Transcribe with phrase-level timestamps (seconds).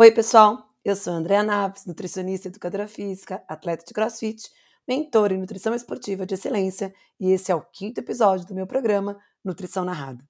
[0.00, 0.68] Oi, pessoal.
[0.84, 4.48] Eu sou Andréa Naves, nutricionista educadora física, atleta de crossfit,
[4.86, 9.18] mentora em nutrição esportiva de excelência, e esse é o quinto episódio do meu programa
[9.44, 10.24] Nutrição Narrada.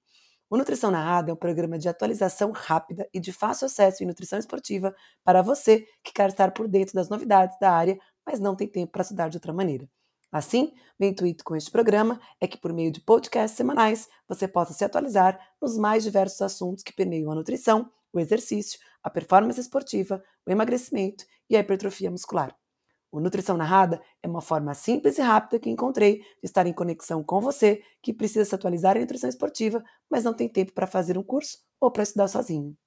[0.49, 4.39] O Nutrição Narrada é um programa de atualização rápida e de fácil acesso em nutrição
[4.39, 4.91] esportiva
[5.23, 8.91] para você que quer estar por dentro das novidades da área, mas não tem tempo
[8.91, 9.87] para estudar de outra maneira.
[10.31, 14.73] Assim, o intuito com este programa é que, por meio de podcasts semanais, você possa
[14.73, 20.23] se atualizar nos mais diversos assuntos que permeiam a nutrição, o exercício, a performance esportiva,
[20.45, 22.55] o emagrecimento e a hipertrofia muscular.
[23.11, 27.23] O Nutrição Narrada é uma forma simples e rápida que encontrei de estar em conexão
[27.23, 31.17] com você que precisa se atualizar em nutrição esportiva, mas não tem tempo para fazer
[31.17, 32.77] um curso ou para estudar sozinho.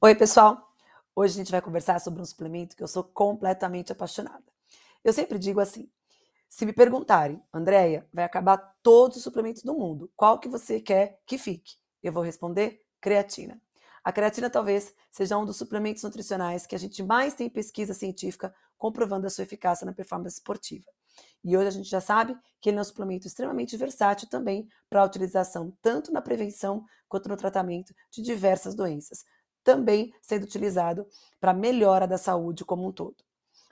[0.00, 0.73] Oi, pessoal!
[1.16, 4.44] Hoje a gente vai conversar sobre um suplemento que eu sou completamente apaixonada.
[5.04, 5.88] Eu sempre digo assim:
[6.48, 11.20] se me perguntarem, Andréia, vai acabar todos os suplementos do mundo, qual que você quer
[11.24, 11.76] que fique?
[12.02, 13.60] Eu vou responder creatina.
[14.02, 18.54] A creatina talvez seja um dos suplementos nutricionais que a gente mais tem pesquisa científica
[18.76, 20.84] comprovando a sua eficácia na performance esportiva.
[21.44, 25.04] E hoje a gente já sabe que ele é um suplemento extremamente versátil também para
[25.04, 29.24] utilização tanto na prevenção quanto no tratamento de diversas doenças,
[29.64, 31.06] também sendo utilizado
[31.40, 33.16] para melhora da saúde como um todo.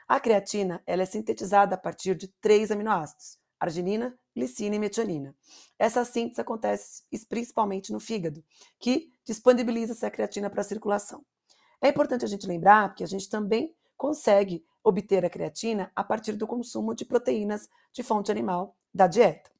[0.09, 5.37] A creatina ela é sintetizada a partir de três aminoácidos: arginina, glicina e metionina.
[5.79, 8.43] Essa síntese acontece principalmente no fígado,
[8.81, 11.25] que disponibiliza essa creatina para a circulação.
[11.81, 16.33] É importante a gente lembrar que a gente também consegue obter a creatina a partir
[16.33, 19.51] do consumo de proteínas de fonte animal da dieta.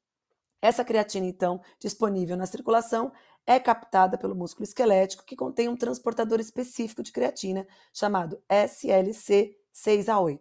[0.61, 3.11] Essa creatina, então, disponível na circulação,
[3.45, 10.39] é captada pelo músculo esquelético, que contém um transportador específico de creatina chamado SLC6A8.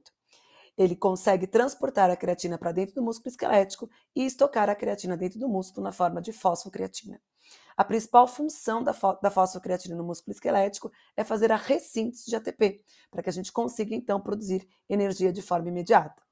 [0.76, 5.38] Ele consegue transportar a creatina para dentro do músculo esquelético e estocar a creatina dentro
[5.38, 7.20] do músculo na forma de fosfocreatina.
[7.76, 12.82] A principal função da, da fosfocreatina no músculo esquelético é fazer a ressíntese de ATP,
[13.10, 16.22] para que a gente consiga então produzir energia de forma imediata.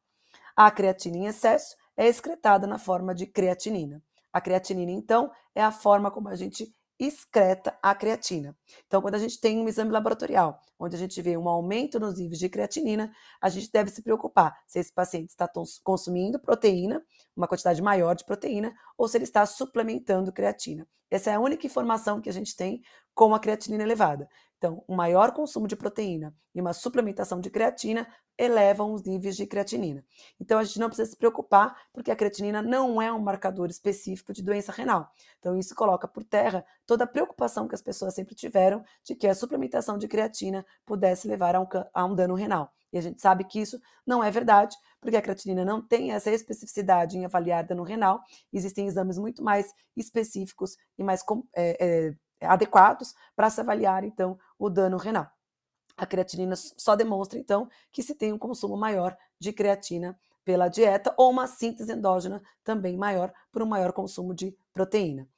[0.57, 4.03] A creatina em excesso é excretada na forma de creatinina.
[4.33, 8.55] A creatinina, então, é a forma como a gente excreta a creatina.
[8.87, 12.19] Então, quando a gente tem um exame laboratorial, onde a gente vê um aumento nos
[12.19, 13.11] níveis de creatinina,
[13.41, 15.51] a gente deve se preocupar se esse paciente está
[15.83, 17.03] consumindo proteína,
[17.35, 20.87] uma quantidade maior de proteína, ou se ele está suplementando creatina.
[21.11, 22.83] Essa é a única informação que a gente tem
[23.15, 24.29] com a creatinina elevada.
[24.61, 28.07] Então, um maior consumo de proteína e uma suplementação de creatina
[28.37, 30.05] elevam os níveis de creatinina.
[30.39, 34.35] Então, a gente não precisa se preocupar, porque a creatinina não é um marcador específico
[34.35, 35.11] de doença renal.
[35.39, 39.27] Então, isso coloca por terra toda a preocupação que as pessoas sempre tiveram de que
[39.27, 42.71] a suplementação de creatina pudesse levar a um, a um dano renal.
[42.93, 46.31] E a gente sabe que isso não é verdade, porque a creatinina não tem essa
[46.31, 48.21] especificidade em avaliar dano renal.
[48.53, 51.23] Existem exames muito mais específicos e mais
[51.57, 55.31] é, é, adequados para se avaliar, então, o dano renal.
[55.97, 61.15] A creatinina só demonstra, então, que se tem um consumo maior de creatina pela dieta
[61.17, 65.29] ou uma síntese endógena também maior por um maior consumo de proteína.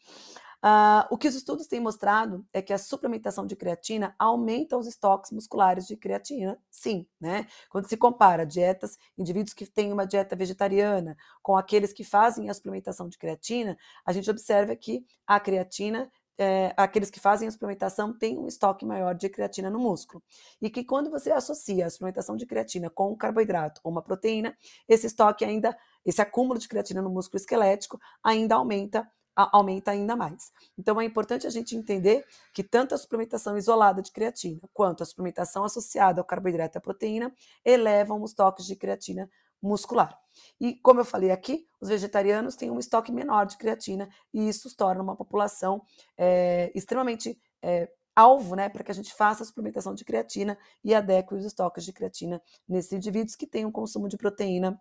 [0.64, 4.86] Uh, o que os estudos têm mostrado é que a suplementação de creatina aumenta os
[4.86, 7.48] estoques musculares de creatina, sim, né?
[7.68, 12.54] Quando se compara dietas, indivíduos que têm uma dieta vegetariana com aqueles que fazem a
[12.54, 13.76] suplementação de creatina,
[14.06, 16.08] a gente observa que a creatina
[16.42, 20.22] é, aqueles que fazem a suplementação têm um estoque maior de creatina no músculo.
[20.60, 24.56] E que quando você associa a suplementação de creatina com um carboidrato ou uma proteína,
[24.88, 30.52] esse estoque ainda, esse acúmulo de creatina no músculo esquelético ainda aumenta aumenta ainda mais.
[30.76, 32.22] Então é importante a gente entender
[32.52, 36.82] que tanto a suplementação isolada de creatina quanto a suplementação associada ao carboidrato e à
[36.82, 39.30] proteína elevam os estoques de creatina
[39.62, 40.18] muscular.
[40.60, 44.66] E, como eu falei aqui, os vegetarianos têm um estoque menor de creatina e isso
[44.66, 45.82] os torna uma população
[46.16, 50.94] é, extremamente é, alvo né, para que a gente faça a suplementação de creatina e
[50.94, 54.80] adeque os estoques de creatina nesses indivíduos que têm um consumo de proteína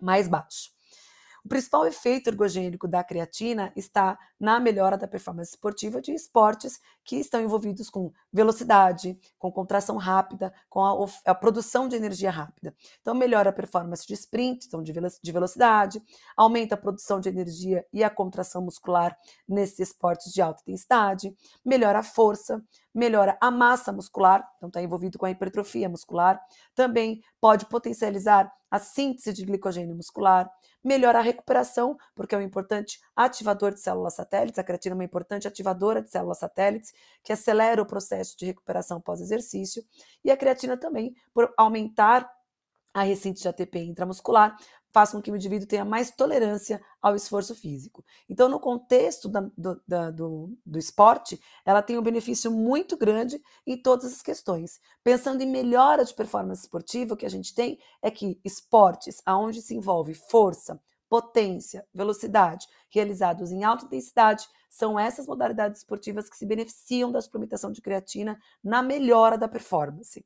[0.00, 0.75] mais baixo.
[1.46, 7.14] O principal efeito ergogênico da creatina está na melhora da performance esportiva de esportes que
[7.14, 12.74] estão envolvidos com velocidade, com contração rápida, com a, a produção de energia rápida.
[13.00, 16.02] Então, melhora a performance de sprint, então de, de velocidade,
[16.36, 19.16] aumenta a produção de energia e a contração muscular
[19.46, 21.32] nesses esportes de alta intensidade,
[21.64, 22.60] melhora a força,
[22.96, 26.40] melhora a massa muscular, então está envolvido com a hipertrofia muscular,
[26.74, 30.50] também pode potencializar a síntese de glicogênio muscular,
[30.82, 35.04] melhora a recuperação, porque é um importante ativador de células satélites, a creatina é uma
[35.04, 39.84] importante ativadora de células satélites, que acelera o processo de recuperação pós-exercício,
[40.24, 42.26] e a creatina também, por aumentar
[42.94, 44.56] a recinto de ATP intramuscular
[44.96, 48.02] faz com que o indivíduo tenha mais tolerância ao esforço físico.
[48.30, 53.38] Então, no contexto da, do, da, do, do, esporte, ela tem um benefício muito grande
[53.66, 54.80] em todas as questões.
[55.04, 59.60] Pensando em melhora de performance esportiva, o que a gente tem é que esportes onde
[59.60, 66.46] se envolve força, potência, velocidade, realizados em alta intensidade, são essas modalidades esportivas que se
[66.46, 70.24] beneficiam da suplementação de creatina na melhora da performance.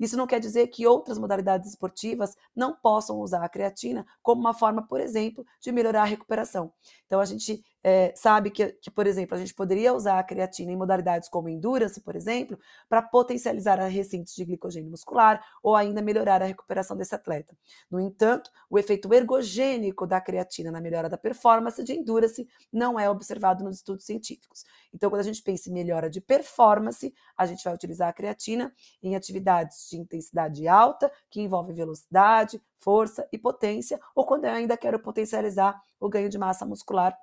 [0.00, 4.54] Isso não quer dizer que outras modalidades esportivas não possam usar a creatina como uma
[4.54, 6.72] forma, por exemplo, de melhorar a recuperação.
[7.06, 10.70] Então, a gente é, sabe que, que, por exemplo, a gente poderia usar a creatina
[10.70, 16.02] em modalidades como endurance, por exemplo, para potencializar a recintos de glicogênio muscular ou ainda
[16.02, 17.56] melhorar a recuperação desse atleta.
[17.90, 23.08] No entanto, o efeito ergogênico da creatina na melhora da performance de endurance não é
[23.08, 24.64] observado nos estudos científicos.
[24.92, 28.72] Então, quando a gente pensa em melhora de performance, a gente vai utilizar a creatina
[29.02, 34.76] em atividades de intensidade alta, que envolvem velocidade, força e potência, ou quando eu ainda
[34.76, 37.16] quero potencializar o ganho de massa muscular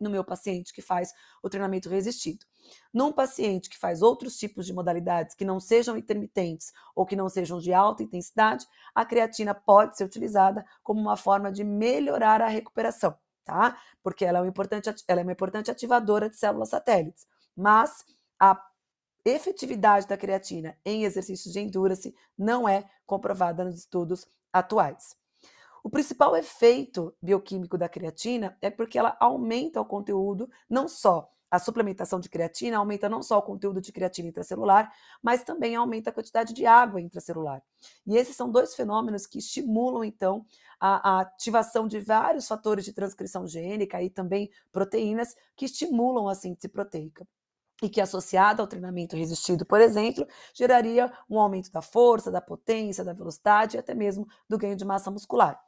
[0.00, 1.12] no meu paciente que faz
[1.42, 2.44] o treinamento resistido.
[2.92, 7.28] Num paciente que faz outros tipos de modalidades que não sejam intermitentes ou que não
[7.28, 12.48] sejam de alta intensidade, a creatina pode ser utilizada como uma forma de melhorar a
[12.48, 13.76] recuperação, tá?
[14.02, 17.26] Porque ela é, uma importante, ela é uma importante ativadora de células satélites.
[17.56, 18.04] Mas
[18.38, 18.60] a
[19.24, 25.16] efetividade da creatina em exercícios de endurance não é comprovada nos estudos atuais.
[25.82, 31.58] O principal efeito bioquímico da creatina é porque ela aumenta o conteúdo, não só a
[31.58, 34.92] suplementação de creatina aumenta não só o conteúdo de creatina intracelular,
[35.22, 37.62] mas também aumenta a quantidade de água intracelular.
[38.06, 40.44] E esses são dois fenômenos que estimulam, então,
[40.78, 46.34] a, a ativação de vários fatores de transcrição gênica e também proteínas que estimulam a
[46.34, 47.26] síntese proteica
[47.82, 53.04] e que, associado ao treinamento resistido, por exemplo, geraria um aumento da força, da potência,
[53.04, 55.58] da velocidade e até mesmo do ganho de massa muscular.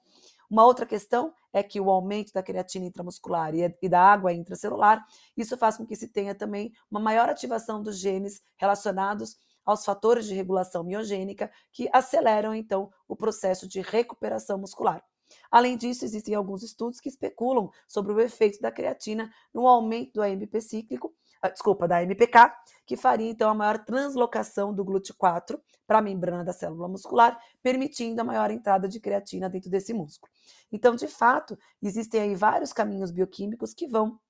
[0.50, 5.06] Uma outra questão é que o aumento da creatina intramuscular e da água intracelular,
[5.36, 10.26] isso faz com que se tenha também uma maior ativação dos genes relacionados aos fatores
[10.26, 15.04] de regulação miogênica que aceleram então o processo de recuperação muscular.
[15.48, 20.22] Além disso, existem alguns estudos que especulam sobre o efeito da creatina no aumento do
[20.22, 21.14] AMP cíclico
[21.48, 22.52] desculpa, da MPK,
[22.84, 28.20] que faria então a maior translocação do GLUT4 para a membrana da célula muscular, permitindo
[28.20, 30.30] a maior entrada de creatina dentro desse músculo.
[30.70, 34.20] Então, de fato, existem aí vários caminhos bioquímicos que vão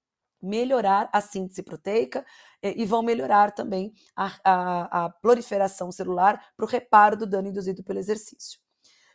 [0.43, 2.25] melhorar a síntese proteica
[2.63, 7.49] eh, e vão melhorar também a, a, a proliferação celular para o reparo do dano
[7.49, 8.59] induzido pelo exercício.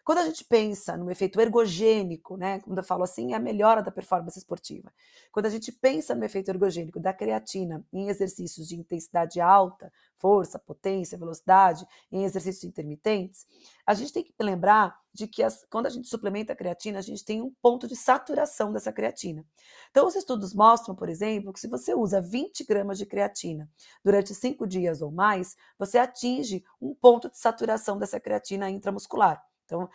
[0.06, 3.82] Quando a gente pensa no efeito ergogênico, né, quando eu falo assim, é a melhora
[3.82, 4.94] da performance esportiva.
[5.32, 10.60] Quando a gente pensa no efeito ergogênico da creatina em exercícios de intensidade alta, força,
[10.60, 13.48] potência, velocidade, em exercícios intermitentes,
[13.84, 17.02] a gente tem que lembrar de que as, quando a gente suplementa a creatina, a
[17.02, 19.44] gente tem um ponto de saturação dessa creatina.
[19.90, 23.68] Então, os estudos mostram, por exemplo, que se você usa 20 gramas de creatina
[24.04, 29.42] durante 5 dias ou mais, você atinge um ponto de saturação dessa creatina intramuscular.
[29.66, 29.90] Então,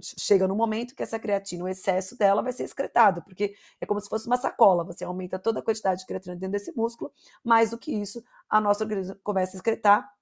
[0.00, 4.00] chega no momento que essa creatina, o excesso dela vai ser excretado, porque é como
[4.00, 7.12] se fosse uma sacola, você aumenta toda a quantidade de creatina dentro desse músculo,
[7.44, 10.12] mais do que isso, a nossa organismo começa a excretar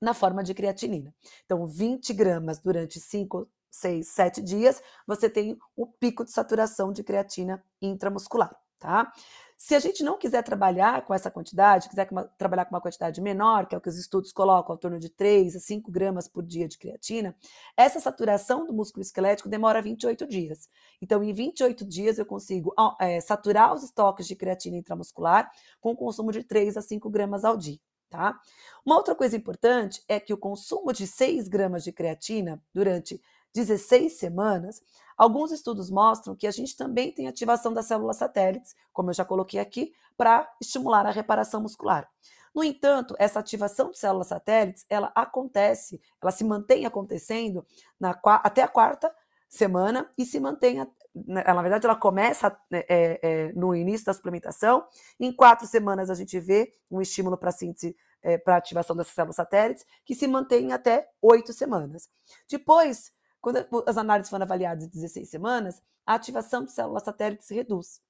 [0.00, 1.14] na forma de creatinina.
[1.44, 7.02] Então, 20 gramas durante 5, 6, 7 dias, você tem o pico de saturação de
[7.02, 9.12] creatina intramuscular, tá?
[9.56, 13.66] Se a gente não quiser trabalhar com essa quantidade, quiser trabalhar com uma quantidade menor,
[13.66, 16.44] que é o que os estudos colocam, ao torno de 3 a 5 gramas por
[16.44, 17.36] dia de creatina,
[17.76, 20.68] essa saturação do músculo esquelético demora 28 dias.
[21.00, 25.96] Então, em 28 dias, eu consigo é, saturar os estoques de creatina intramuscular com o
[25.96, 27.78] consumo de 3 a 5 gramas ao dia.
[28.10, 28.38] Tá?
[28.84, 33.20] Uma outra coisa importante é que o consumo de 6 gramas de creatina durante
[33.54, 34.82] 16 semanas
[35.16, 39.24] Alguns estudos mostram que a gente também tem ativação das células satélites, como eu já
[39.24, 42.08] coloquei aqui, para estimular a reparação muscular.
[42.54, 47.66] No entanto, essa ativação de células satélites, ela acontece, ela se mantém acontecendo
[47.98, 49.12] na, até a quarta
[49.48, 50.78] semana e se mantém,
[51.14, 54.84] né, na verdade, ela começa é, é, no início da suplementação.
[55.18, 59.36] Em quatro semanas a gente vê um estímulo para síntese, é, para ativação dessas células
[59.36, 62.08] satélites, que se mantém até oito semanas.
[62.48, 63.12] Depois
[63.44, 68.00] quando as análises foram avaliadas em 16 semanas, a ativação de células satélites reduz.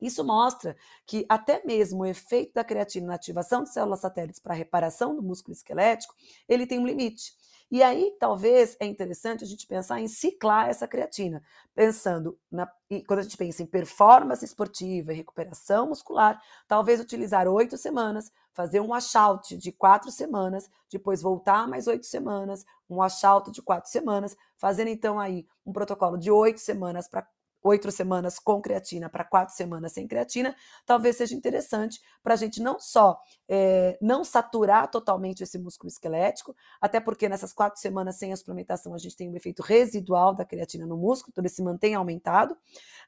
[0.00, 0.76] Isso mostra
[1.06, 5.22] que até mesmo o efeito da creatina na ativação de células satélites para reparação do
[5.22, 6.14] músculo esquelético,
[6.48, 7.32] ele tem um limite.
[7.70, 11.42] E aí, talvez, é interessante a gente pensar em ciclar essa creatina,
[11.74, 12.66] pensando, na,
[13.06, 18.80] quando a gente pensa em performance esportiva e recuperação muscular, talvez utilizar oito semanas, fazer
[18.80, 24.34] um washout de quatro semanas, depois voltar mais oito semanas, um washout de quatro semanas,
[24.56, 27.28] fazendo então aí um protocolo de oito semanas para
[27.62, 30.54] oito semanas com creatina para quatro semanas sem creatina,
[30.86, 36.54] talvez seja interessante para a gente não só é, não saturar totalmente esse músculo esquelético,
[36.80, 40.44] até porque nessas quatro semanas sem a suplementação a gente tem um efeito residual da
[40.44, 42.52] creatina no músculo, então ele se mantém aumentado.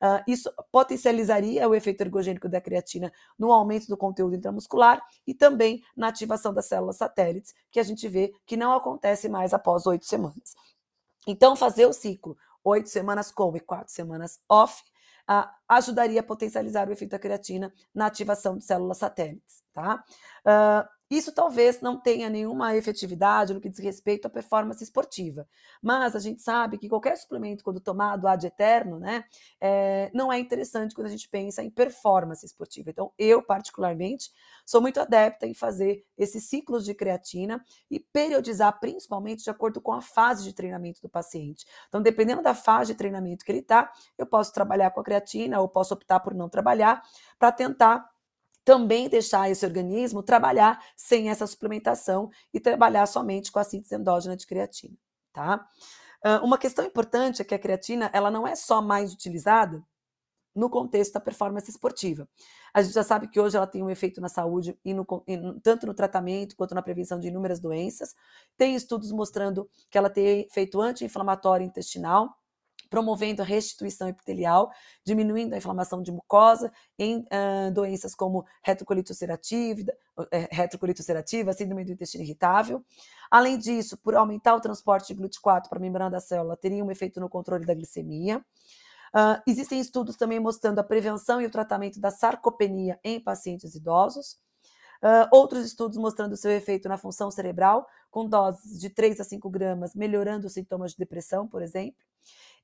[0.03, 5.83] Uh, isso potencializaria o efeito ergogênico da creatina no aumento do conteúdo intramuscular e também
[5.97, 10.07] na ativação das células satélites, que a gente vê que não acontece mais após oito
[10.07, 10.55] semanas.
[11.27, 14.83] Então, fazer o ciclo oito semanas com e quatro semanas off,
[15.31, 20.03] uh, ajudaria a potencializar o efeito da creatina na ativação de células satélites, tá?
[20.45, 25.49] Uh, isso talvez não tenha nenhuma efetividade no que diz respeito à performance esportiva,
[25.83, 29.25] mas a gente sabe que qualquer suplemento, quando tomado ad eterno, né,
[29.61, 32.91] é, não é interessante quando a gente pensa em performance esportiva.
[32.91, 34.31] Então, eu, particularmente,
[34.65, 39.93] sou muito adepta em fazer esses ciclos de creatina e periodizar, principalmente de acordo com
[39.93, 41.67] a fase de treinamento do paciente.
[41.89, 45.61] Então, dependendo da fase de treinamento que ele está, eu posso trabalhar com a creatina
[45.61, 47.03] ou posso optar por não trabalhar
[47.39, 48.10] para tentar
[48.71, 54.37] também deixar esse organismo trabalhar sem essa suplementação e trabalhar somente com a síntese endógena
[54.37, 54.97] de creatina,
[55.33, 55.67] tá?
[56.41, 59.85] Uma questão importante é que a creatina ela não é só mais utilizada
[60.55, 62.29] no contexto da performance esportiva.
[62.73, 65.05] A gente já sabe que hoje ela tem um efeito na saúde, e no,
[65.65, 68.15] tanto no tratamento quanto na prevenção de inúmeras doenças.
[68.57, 72.37] Tem estudos mostrando que ela tem efeito anti-inflamatório intestinal,
[72.91, 74.71] promovendo a restituição epitelial,
[75.05, 79.93] diminuindo a inflamação de mucosa em uh, doenças como retrocolite ulcerativa,
[80.33, 82.85] é, retrocolite ulcerativa, síndrome do intestino irritável.
[83.31, 86.91] Além disso, por aumentar o transporte de GLUT4 para a membrana da célula, teria um
[86.91, 88.45] efeito no controle da glicemia.
[89.15, 94.39] Uh, existem estudos também mostrando a prevenção e o tratamento da sarcopenia em pacientes idosos.
[95.03, 99.49] Uh, outros estudos mostrando seu efeito na função cerebral, com doses de 3 a 5
[99.49, 102.05] gramas, melhorando os sintomas de depressão, por exemplo.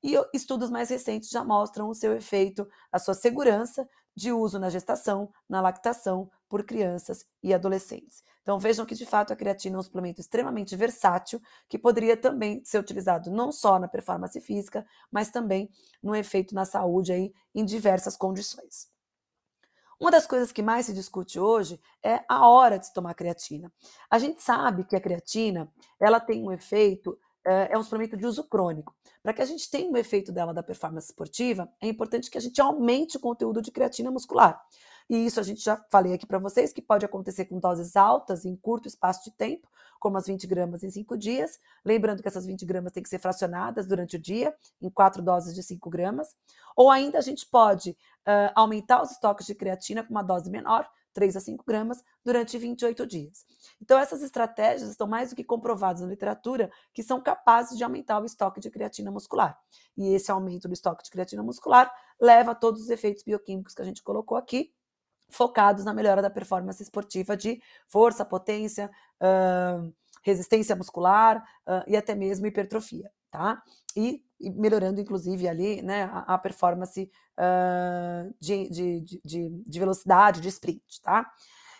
[0.03, 4.69] E estudos mais recentes já mostram o seu efeito, a sua segurança de uso na
[4.69, 8.23] gestação, na lactação por crianças e adolescentes.
[8.41, 12.63] Então vejam que de fato a creatina é um suplemento extremamente versátil que poderia também
[12.63, 15.69] ser utilizado não só na performance física, mas também
[16.01, 18.87] no efeito na saúde aí em diversas condições.
[19.99, 23.71] Uma das coisas que mais se discute hoje é a hora de se tomar creatina.
[24.09, 28.43] A gente sabe que a creatina ela tem um efeito é um suplemento de uso
[28.43, 28.95] crônico.
[29.23, 32.37] Para que a gente tenha o um efeito dela da performance esportiva, é importante que
[32.37, 34.61] a gente aumente o conteúdo de creatina muscular.
[35.09, 38.43] E isso a gente já falei aqui para vocês que pode acontecer com doses altas
[38.43, 39.67] em curto espaço de tempo,
[39.99, 41.59] como as 20 gramas em 5 dias.
[41.85, 45.55] Lembrando que essas 20 gramas têm que ser fracionadas durante o dia, em quatro doses
[45.55, 46.35] de 5 gramas.
[46.75, 50.87] Ou ainda a gente pode uh, aumentar os estoques de creatina com uma dose menor,
[51.13, 53.45] 3 a 5 gramas, durante 28 dias.
[53.81, 58.21] Então, essas estratégias estão mais do que comprovadas na literatura que são capazes de aumentar
[58.21, 59.57] o estoque de creatina muscular.
[59.97, 63.81] E esse aumento do estoque de creatina muscular leva a todos os efeitos bioquímicos que
[63.81, 64.73] a gente colocou aqui,
[65.29, 68.89] focados na melhora da performance esportiva de força, potência,
[69.21, 71.37] uh, resistência muscular
[71.67, 73.61] uh, e até mesmo hipertrofia, tá?
[73.95, 80.41] E, e melhorando, inclusive, ali, né, a, a performance uh, de, de, de, de velocidade,
[80.41, 81.31] de sprint, tá?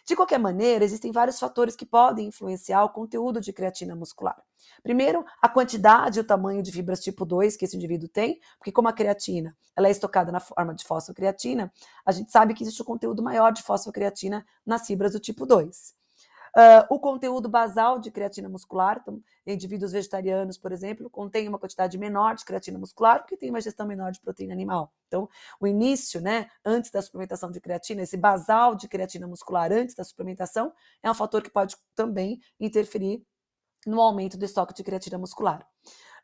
[0.08, 4.42] De qualquer maneira, existem vários fatores que podem influenciar o conteúdo de creatina muscular.
[4.82, 8.72] Primeiro, a quantidade e o tamanho de fibras tipo 2 que esse indivíduo tem, porque
[8.72, 11.74] como a creatina ela é estocada na forma de fosfocreatina,
[12.06, 15.94] a gente sabe que existe um conteúdo maior de fosfocreatina nas fibras do tipo 2.
[16.58, 21.96] Uh, o conteúdo basal de creatina muscular, então, indivíduos vegetarianos, por exemplo, contém uma quantidade
[22.00, 24.92] menor de creatina muscular, porque tem uma gestão menor de proteína animal.
[25.08, 29.94] Então, o início, né, antes da suplementação de creatina, esse basal de creatina muscular antes
[29.94, 30.74] da suplementação,
[31.04, 33.24] é um fator que pode também interferir
[33.86, 35.64] no aumento do estoque de creatina muscular.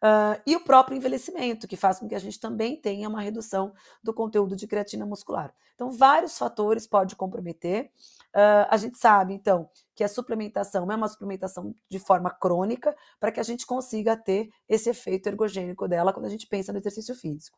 [0.04, 3.74] Uh, e o próprio envelhecimento, que faz com que a gente também tenha uma redução
[4.04, 5.56] do conteúdo de creatina muscular.
[5.76, 7.90] Então, vários fatores podem comprometer.
[8.36, 13.32] Uh, a gente sabe, então, que a suplementação é uma suplementação de forma crônica para
[13.32, 17.16] que a gente consiga ter esse efeito ergogênico dela quando a gente pensa no exercício
[17.16, 17.58] físico.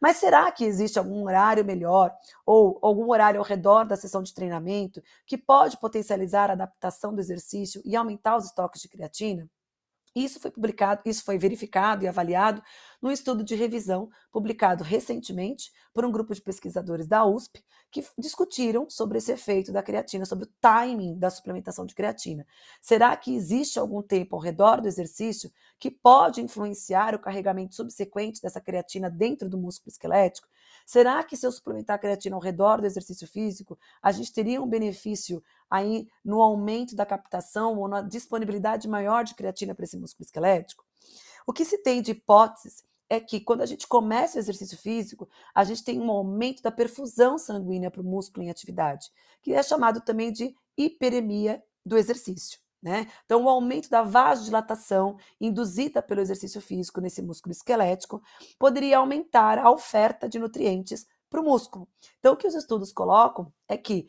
[0.00, 2.12] Mas será que existe algum horário melhor
[2.44, 7.20] ou algum horário ao redor da sessão de treinamento que pode potencializar a adaptação do
[7.20, 9.48] exercício e aumentar os estoques de creatina?
[10.14, 12.62] Isso foi publicado, isso foi verificado e avaliado
[13.02, 18.88] num estudo de revisão publicado recentemente por um grupo de pesquisadores da USP que discutiram
[18.88, 22.46] sobre esse efeito da creatina, sobre o timing da suplementação de creatina.
[22.80, 28.40] Será que existe algum tempo ao redor do exercício que pode influenciar o carregamento subsequente
[28.40, 30.48] dessa creatina dentro do músculo esquelético?
[30.86, 34.68] Será que se eu suplementar creatina ao redor do exercício físico, a gente teria um
[34.68, 35.42] benefício
[35.74, 40.84] aí no aumento da captação ou na disponibilidade maior de creatina para esse músculo esquelético?
[41.46, 45.28] O que se tem de hipóteses é que quando a gente começa o exercício físico,
[45.52, 49.10] a gente tem um aumento da perfusão sanguínea para o músculo em atividade,
[49.42, 52.58] que é chamado também de hiperemia do exercício.
[52.80, 53.10] Né?
[53.24, 58.22] Então, o aumento da vasodilatação induzida pelo exercício físico nesse músculo esquelético
[58.58, 61.88] poderia aumentar a oferta de nutrientes para o músculo.
[62.20, 64.08] Então, o que os estudos colocam é que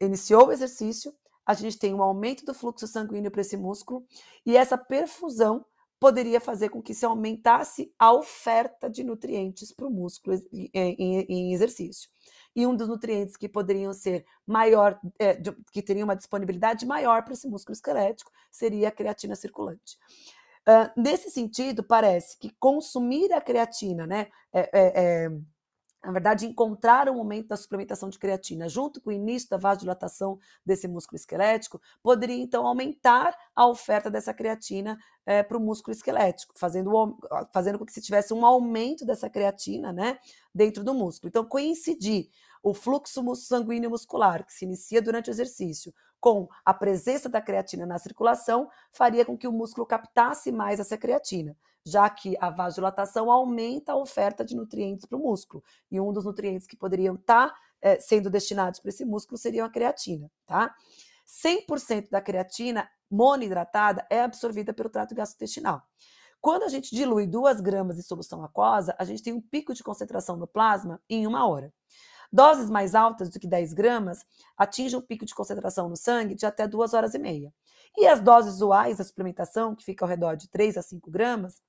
[0.00, 1.14] iniciou o exercício,
[1.46, 4.04] a gente tem um aumento do fluxo sanguíneo para esse músculo
[4.46, 5.64] e essa perfusão
[6.00, 12.10] poderia fazer com que se aumentasse a oferta de nutrientes para o músculo em, exercício
[12.54, 17.24] e um dos nutrientes que poderiam ser maior, é, de, que teriam uma disponibilidade maior
[17.24, 19.98] para esse músculo esquelético, seria a creatina circulante.
[20.66, 25.30] Uh, nesse sentido, parece que consumir a creatina, né, é, é,
[26.04, 30.38] na verdade, encontrar o momento da suplementação de creatina junto com o início da vasodilatação
[30.64, 36.52] desse músculo esquelético, poderia então aumentar a oferta dessa creatina é, para o músculo esquelético,
[36.56, 37.18] fazendo,
[37.52, 40.18] fazendo com que se tivesse um aumento dessa creatina né,
[40.54, 41.28] dentro do músculo.
[41.28, 42.28] Então, coincidir
[42.62, 47.84] o fluxo sanguíneo muscular que se inicia durante o exercício com a presença da creatina
[47.84, 51.54] na circulação faria com que o músculo captasse mais essa creatina
[51.84, 55.62] já que a vasodilatação aumenta a oferta de nutrientes para o músculo.
[55.90, 59.64] E um dos nutrientes que poderiam estar tá, é, sendo destinados para esse músculo seria
[59.64, 60.74] a creatina, tá?
[61.26, 65.82] 100% da creatina monoidratada é absorvida pelo trato gastrointestinal.
[66.40, 69.82] Quando a gente dilui 2 gramas de solução aquosa, a gente tem um pico de
[69.82, 71.72] concentração no plasma em uma hora.
[72.30, 74.26] Doses mais altas do que 10 gramas
[74.56, 77.52] atingem um pico de concentração no sangue de até 2 horas e meia.
[77.96, 81.62] E as doses usuais da suplementação, que fica ao redor de 3 a 5 gramas,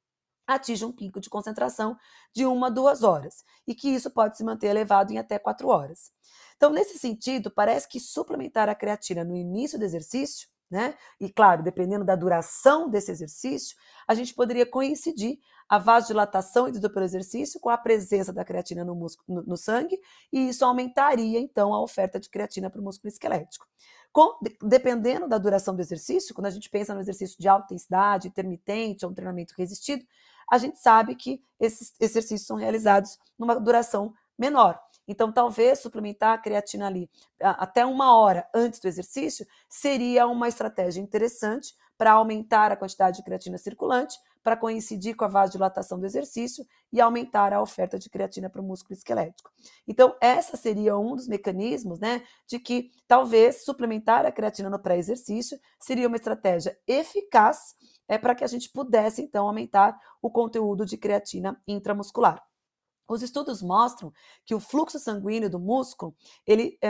[0.47, 1.97] atinge um pico de concentração
[2.33, 5.67] de uma a duas horas, e que isso pode se manter elevado em até quatro
[5.67, 6.11] horas.
[6.55, 10.95] Então, nesse sentido, parece que suplementar a creatina no início do exercício, né?
[11.19, 13.75] E claro, dependendo da duração desse exercício,
[14.07, 15.37] a gente poderia coincidir
[15.69, 19.99] a vasodilatação induzida pelo exercício com a presença da creatina no, músculo, no, no sangue,
[20.31, 23.65] e isso aumentaria então a oferta de creatina para o músculo esquelético.
[24.11, 28.27] Com, dependendo da duração do exercício, quando a gente pensa no exercício de alta intensidade,
[28.27, 30.05] intermitente ou um treinamento resistido,
[30.51, 34.79] a gente sabe que esses exercícios são realizados numa duração menor.
[35.07, 40.99] Então, talvez suplementar a creatina ali até uma hora antes do exercício seria uma estratégia
[41.01, 46.65] interessante para aumentar a quantidade de creatina circulante, para coincidir com a vasodilatação do exercício
[46.91, 49.49] e aumentar a oferta de creatina para o músculo esquelético.
[49.87, 55.59] Então, essa seria um dos mecanismos, né, de que talvez suplementar a creatina no pré-exercício
[55.79, 57.75] seria uma estratégia eficaz
[58.07, 62.41] é, para que a gente pudesse, então, aumentar o conteúdo de creatina intramuscular.
[63.07, 64.11] Os estudos mostram
[64.43, 66.15] que o fluxo sanguíneo do músculo
[66.45, 66.89] ele é,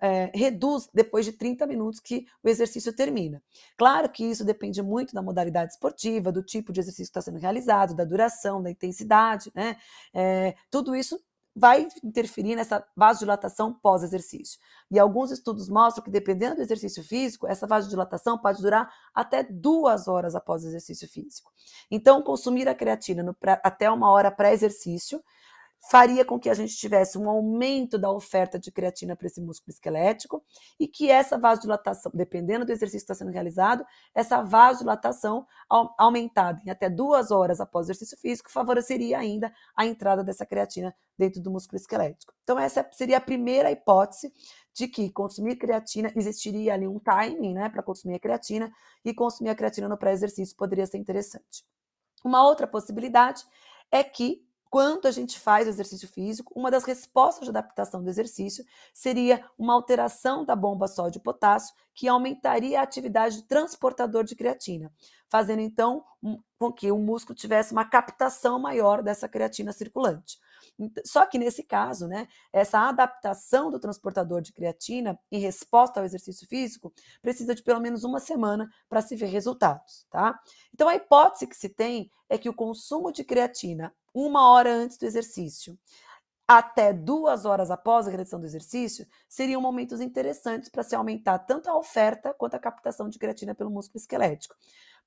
[0.00, 3.42] é, reduz depois de 30 minutos que o exercício termina.
[3.76, 7.40] Claro que isso depende muito da modalidade esportiva, do tipo de exercício que está sendo
[7.40, 9.76] realizado, da duração, da intensidade, né?
[10.14, 11.20] É, tudo isso
[11.56, 14.60] vai interferir nessa vasodilatação pós-exercício.
[14.90, 20.06] E alguns estudos mostram que, dependendo do exercício físico, essa vasodilatação pode durar até duas
[20.06, 21.50] horas após o exercício físico.
[21.90, 25.24] Então, consumir a creatina no, até uma hora pré-exercício
[25.90, 29.72] faria com que a gente tivesse um aumento da oferta de creatina para esse músculo
[29.72, 30.44] esquelético
[30.80, 33.84] e que essa vasodilatação, dependendo do exercício que está sendo realizado,
[34.14, 35.46] essa vasodilatação
[35.96, 40.94] aumentada em até duas horas após o exercício físico favoreceria ainda a entrada dessa creatina
[41.16, 42.32] dentro do músculo esquelético.
[42.42, 44.32] Então, essa seria a primeira hipótese
[44.74, 48.72] de que consumir creatina existiria ali um timing né, para consumir a creatina
[49.04, 51.64] e consumir a creatina no pré-exercício poderia ser interessante.
[52.24, 53.44] Uma outra possibilidade
[53.90, 54.45] é que
[54.76, 58.62] quando a gente faz exercício físico, uma das respostas de adaptação do exercício
[58.92, 64.92] seria uma alteração da bomba sódio-potássio, que aumentaria a atividade do transportador de creatina,
[65.30, 66.04] fazendo então
[66.58, 70.38] com que o músculo tivesse uma captação maior dessa creatina circulante.
[71.04, 76.46] Só que nesse caso, né, essa adaptação do transportador de creatina em resposta ao exercício
[76.46, 80.38] físico precisa de pelo menos uma semana para se ver resultados, tá?
[80.74, 84.98] Então a hipótese que se tem é que o consumo de creatina uma hora antes
[84.98, 85.78] do exercício
[86.48, 91.68] até duas horas após a realização do exercício seriam momentos interessantes para se aumentar tanto
[91.68, 94.54] a oferta quanto a captação de creatina pelo músculo esquelético.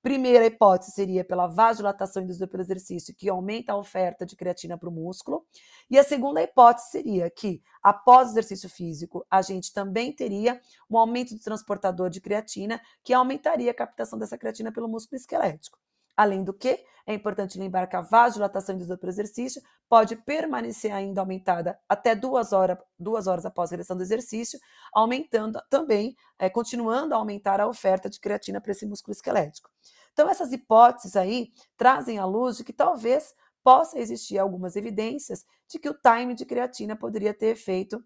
[0.02, 4.88] Primeira hipótese seria pela vasodilatação induzida pelo exercício, que aumenta a oferta de creatina para
[4.88, 5.46] o músculo.
[5.90, 10.98] E a segunda hipótese seria que, após o exercício físico, a gente também teria um
[10.98, 15.78] aumento do transportador de creatina, que aumentaria a captação dessa creatina pelo músculo esquelético.
[16.19, 21.21] Além do que, é importante lembrar que a vasodilatação induzida pelo exercício pode permanecer ainda
[21.21, 24.60] aumentada até duas horas, duas horas após a realização do exercício,
[24.91, 29.69] aumentando também, é, continuando a aumentar a oferta de creatina para esse músculo esquelético.
[30.12, 35.79] Então, essas hipóteses aí trazem à luz de que talvez possa existir algumas evidências de
[35.79, 38.03] que o time de creatina poderia ter efeito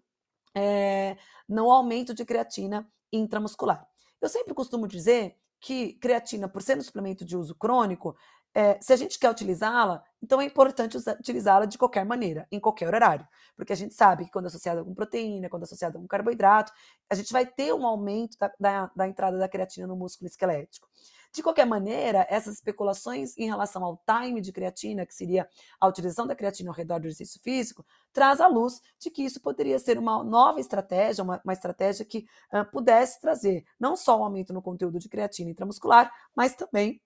[0.54, 1.16] é,
[1.48, 3.84] no aumento de creatina intramuscular.
[4.20, 8.14] Eu sempre costumo dizer que creatina, por ser um suplemento de uso crônico,
[8.52, 12.92] é, se a gente quer utilizá-la, então é importante utilizá-la de qualquer maneira, em qualquer
[12.94, 13.26] horário.
[13.56, 16.70] Porque a gente sabe que quando associada com proteína, quando associada com carboidrato,
[17.08, 20.86] a gente vai ter um aumento da, da, da entrada da creatina no músculo esquelético.
[21.34, 25.48] De qualquer maneira, essas especulações em relação ao time de creatina, que seria
[25.80, 29.40] a utilização da creatina ao redor do exercício físico, traz à luz de que isso
[29.40, 34.22] poderia ser uma nova estratégia, uma, uma estratégia que uh, pudesse trazer não só um
[34.22, 37.02] aumento no conteúdo de creatina intramuscular, mas também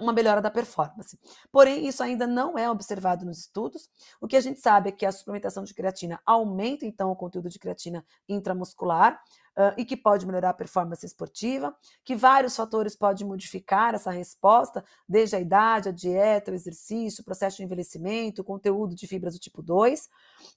[0.00, 1.18] uma melhora da performance.
[1.52, 3.90] Porém, isso ainda não é observado nos estudos.
[4.20, 7.50] O que a gente sabe é que a suplementação de creatina aumenta, então, o conteúdo
[7.50, 9.20] de creatina intramuscular,
[9.56, 14.84] uh, e que pode melhorar a performance esportiva, que vários fatores podem modificar essa resposta,
[15.08, 19.34] desde a idade, a dieta, o exercício, o processo de envelhecimento, o conteúdo de fibras
[19.34, 20.08] do tipo 2,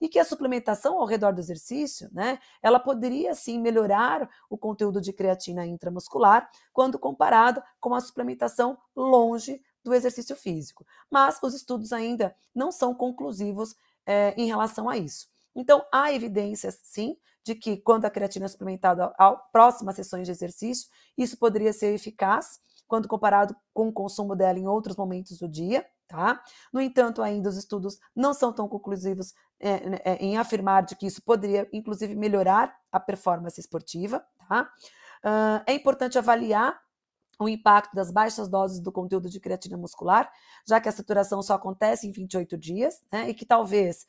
[0.01, 4.99] e que a suplementação ao redor do exercício, né, ela poderia sim melhorar o conteúdo
[4.99, 10.85] de creatina intramuscular quando comparado com a suplementação longe do exercício físico.
[11.09, 15.27] Mas os estudos ainda não são conclusivos é, em relação a isso.
[15.55, 20.31] Então, há evidências, sim, de que quando a creatina é suplementada ao próximas sessões de
[20.31, 25.47] exercício, isso poderia ser eficaz quando comparado com o consumo dela em outros momentos do
[25.47, 26.41] dia, tá?
[26.73, 31.05] No entanto, ainda os estudos não são tão conclusivos é, é, em afirmar de que
[31.05, 34.69] isso poderia, inclusive, melhorar a performance esportiva, tá?
[35.23, 36.79] Uh, é importante avaliar
[37.39, 40.29] o impacto das baixas doses do conteúdo de creatina muscular,
[40.67, 43.29] já que a saturação só acontece em 28 dias, né?
[43.29, 44.05] E que talvez,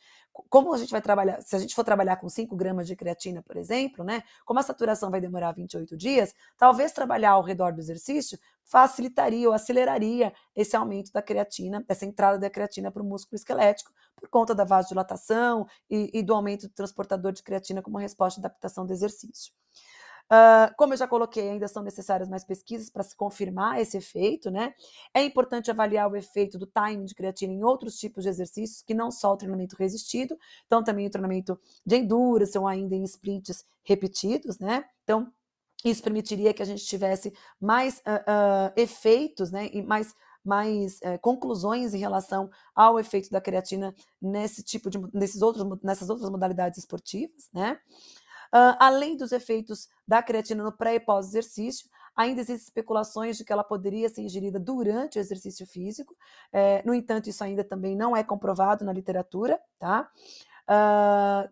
[0.48, 3.40] como a gente vai trabalhar, se a gente for trabalhar com 5 gramas de creatina,
[3.40, 4.24] por exemplo, né?
[4.44, 9.54] Como a saturação vai demorar 28 dias, talvez trabalhar ao redor do exercício facilitaria ou
[9.54, 14.54] aceleraria esse aumento da creatina, essa entrada da creatina para o músculo esquelético, por conta
[14.54, 18.92] da vasodilatação e, e do aumento do transportador de creatina como resposta à adaptação do
[18.92, 19.52] exercício.
[20.30, 24.48] Uh, como eu já coloquei, ainda são necessárias mais pesquisas para se confirmar esse efeito,
[24.48, 24.72] né?
[25.12, 28.94] É importante avaliar o efeito do timing de creatina em outros tipos de exercícios, que
[28.94, 33.64] não só o treinamento resistido, então também o treinamento de endurance ou ainda em sprints
[33.82, 34.84] repetidos, né?
[35.02, 35.32] Então,
[35.84, 39.68] isso permitiria que a gente tivesse mais uh, uh, efeitos, né?
[39.72, 45.42] E mais mais é, conclusões em relação ao efeito da creatina nesse tipo de nesses
[45.42, 47.78] outros, nessas outras modalidades esportivas, né?
[48.52, 53.52] Uh, além dos efeitos da creatina no pré e pós-exercício, ainda existem especulações de que
[53.52, 56.16] ela poderia ser ingerida durante o exercício físico.
[56.52, 60.10] É, no entanto, isso ainda também não é comprovado na literatura, tá?
[60.68, 61.48] Uh,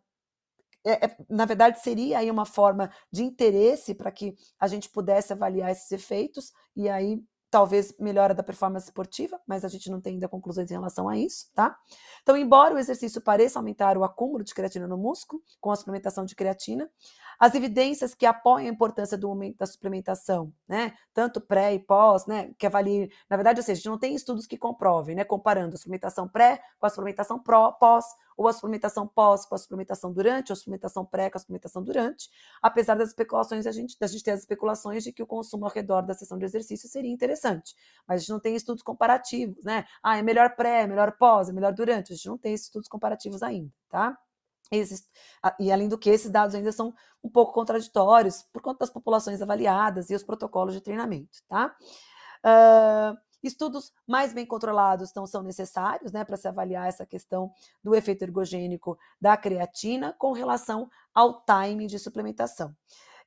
[0.84, 5.32] é, é, na verdade, seria aí uma forma de interesse para que a gente pudesse
[5.32, 10.14] avaliar esses efeitos, e aí talvez melhora da performance esportiva, mas a gente não tem
[10.14, 11.76] ainda conclusões em relação a isso, tá?
[12.22, 16.24] Então, embora o exercício pareça aumentar o acúmulo de creatina no músculo com a suplementação
[16.24, 16.90] de creatina,
[17.38, 22.26] as evidências que apoiam a importância do aumento da suplementação, né, tanto pré e pós,
[22.26, 25.24] né, que avaliem, na verdade, ou seja, a gente não tem estudos que comprovem, né,
[25.24, 28.04] comparando a suplementação pré com a suplementação pró, pós,
[28.38, 31.83] ou a suplementação pós com a suplementação durante, ou a suplementação pré com a suplementação
[31.83, 32.31] durante,
[32.62, 35.72] apesar das especulações, a gente, a gente ter as especulações de que o consumo ao
[35.72, 37.74] redor da sessão de exercício seria interessante,
[38.07, 41.48] mas a gente não tem estudos comparativos, né, ah, é melhor pré, é melhor pós,
[41.48, 44.16] é melhor durante, a gente não tem estudos comparativos ainda, tá?
[44.70, 45.09] Esses,
[45.59, 49.42] e além do que, esses dados ainda são um pouco contraditórios por conta das populações
[49.42, 51.74] avaliadas e os protocolos de treinamento, tá?
[52.44, 57.94] Uh, estudos mais bem controlados então, são necessários né, para se avaliar essa questão do
[57.94, 62.74] efeito ergogênico da creatina com relação ao time de suplementação.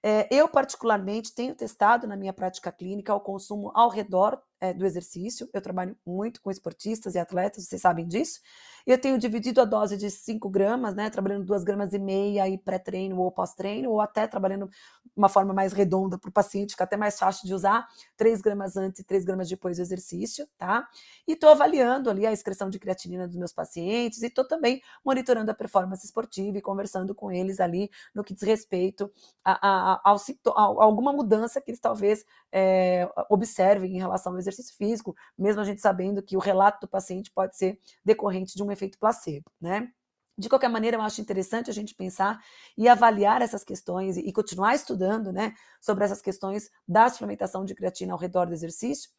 [0.04, 4.86] É, eu, particularmente, tenho testado na minha prática clínica o consumo ao redor é, do
[4.86, 5.50] exercício.
[5.52, 8.39] Eu trabalho muito com esportistas e atletas, vocês sabem disso.
[8.86, 11.10] Eu tenho dividido a dose de 5 gramas, né?
[11.10, 14.69] Trabalhando 2 gramas e meia aí pré-treino ou pós-treino, ou até trabalhando
[15.15, 18.41] uma forma mais redonda para o paciente, que é até mais fácil de usar, 3
[18.41, 20.88] gramas antes e 3 gramas depois do exercício, tá?
[21.28, 25.50] E estou avaliando ali a excreção de creatinina dos meus pacientes e estou também monitorando
[25.50, 29.12] a performance esportiva e conversando com eles ali no que diz respeito
[29.43, 34.50] a, a, a, a alguma mudança que eles talvez é, observem em relação ao exercício
[34.51, 38.63] exercício físico, mesmo a gente sabendo que o relato do paciente pode ser decorrente de
[38.63, 39.91] um efeito placebo, né?
[40.37, 42.39] De qualquer maneira, eu acho interessante a gente pensar
[42.77, 48.13] e avaliar essas questões e continuar estudando né, sobre essas questões da suplementação de creatina
[48.13, 49.11] ao redor do exercício,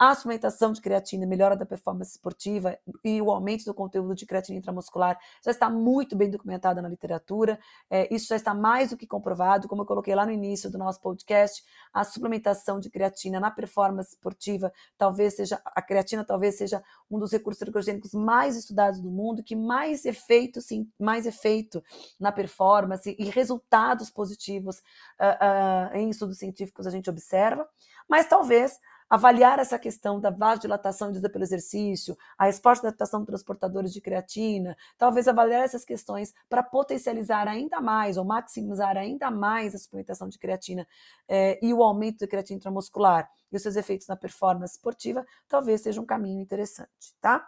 [0.00, 4.58] a suplementação de creatina, melhora da performance esportiva e o aumento do conteúdo de creatina
[4.58, 7.60] intramuscular já está muito bem documentada na literatura.
[7.90, 9.68] É, isso já está mais do que comprovado.
[9.68, 14.14] Como eu coloquei lá no início do nosso podcast, a suplementação de creatina na performance
[14.14, 19.42] esportiva talvez seja a creatina talvez seja um dos recursos ergogênicos mais estudados do mundo,
[19.42, 21.84] que mais efeito, sim, mais efeito
[22.18, 27.68] na performance e resultados positivos uh, uh, em estudos científicos a gente observa.
[28.08, 33.26] Mas talvez avaliar essa questão da vasodilatação induzida pelo exercício, a resposta da adaptação de
[33.26, 39.74] transportadores de creatina, talvez avaliar essas questões para potencializar ainda mais ou maximizar ainda mais
[39.74, 40.86] a suplementação de creatina
[41.28, 45.80] eh, e o aumento da creatina intramuscular e os seus efeitos na performance esportiva, talvez
[45.80, 47.44] seja um caminho interessante, tá?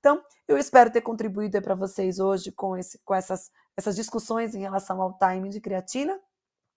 [0.00, 4.60] Então, eu espero ter contribuído para vocês hoje com, esse, com essas, essas discussões em
[4.60, 6.20] relação ao timing de creatina.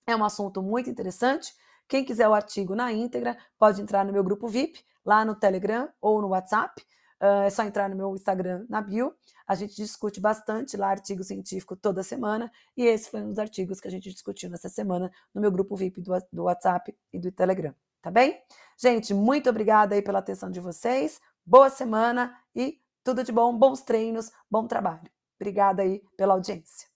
[0.06, 1.54] É um assunto muito interessante.
[1.88, 5.89] Quem quiser o artigo na íntegra, pode entrar no meu grupo VIP, lá no Telegram
[6.02, 6.82] ou no WhatsApp.
[7.21, 9.15] Uh, é só entrar no meu Instagram, na bio.
[9.47, 12.52] A gente discute bastante lá artigo científico toda semana.
[12.76, 15.76] E esse foi um dos artigos que a gente discutiu nessa semana no meu grupo
[15.76, 17.73] VIP do, do WhatsApp e do Telegram.
[18.02, 18.39] Tá bem?
[18.78, 21.19] Gente, muito obrigada aí pela atenção de vocês.
[21.45, 25.10] Boa semana e tudo de bom, bons treinos, bom trabalho.
[25.39, 26.87] Obrigada aí pela audiência.